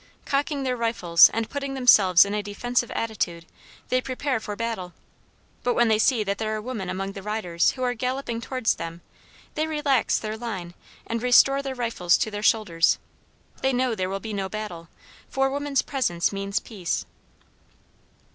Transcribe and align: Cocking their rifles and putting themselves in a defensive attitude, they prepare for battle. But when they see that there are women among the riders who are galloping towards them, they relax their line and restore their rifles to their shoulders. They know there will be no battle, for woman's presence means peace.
Cocking 0.25 0.63
their 0.63 0.75
rifles 0.75 1.29
and 1.29 1.47
putting 1.47 1.75
themselves 1.75 2.25
in 2.25 2.33
a 2.33 2.41
defensive 2.41 2.89
attitude, 2.89 3.45
they 3.89 4.01
prepare 4.01 4.39
for 4.39 4.55
battle. 4.55 4.93
But 5.61 5.75
when 5.75 5.89
they 5.89 5.99
see 5.99 6.23
that 6.23 6.39
there 6.39 6.55
are 6.55 6.59
women 6.59 6.89
among 6.89 7.11
the 7.11 7.21
riders 7.21 7.73
who 7.73 7.83
are 7.83 7.93
galloping 7.93 8.41
towards 8.41 8.73
them, 8.77 9.01
they 9.53 9.67
relax 9.67 10.17
their 10.17 10.35
line 10.37 10.73
and 11.05 11.21
restore 11.21 11.61
their 11.61 11.75
rifles 11.75 12.17
to 12.17 12.31
their 12.31 12.41
shoulders. 12.41 12.97
They 13.61 13.73
know 13.73 13.93
there 13.93 14.09
will 14.09 14.19
be 14.19 14.33
no 14.33 14.49
battle, 14.49 14.89
for 15.29 15.51
woman's 15.51 15.83
presence 15.83 16.33
means 16.33 16.59
peace. 16.59 17.05